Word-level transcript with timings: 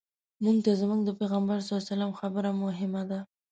موږ 0.43 0.57
ته 0.65 0.71
زموږ 0.81 0.99
د 1.05 1.09
پیغمبر 1.19 1.57
صلی 1.59 1.67
الله 1.71 1.81
علیه 1.83 1.91
وسلم 1.93 2.11
خبره 2.19 2.49
مهمه 2.63 3.03
ده. 3.09 3.19